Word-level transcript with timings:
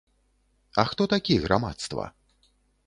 А 0.79 0.85
хто 0.91 1.07
такі 1.13 1.39
грамадства? 1.45 2.11